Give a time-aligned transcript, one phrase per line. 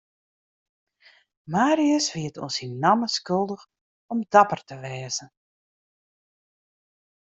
[1.53, 3.65] Marius wie it oan syn namme skuldich
[4.11, 5.25] om dapper te wêze.